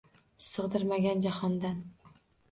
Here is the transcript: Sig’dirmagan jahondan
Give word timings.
Sig’dirmagan 0.45 1.21
jahondan 1.25 1.77